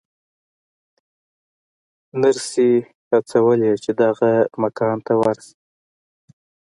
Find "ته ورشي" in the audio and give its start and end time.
5.05-5.53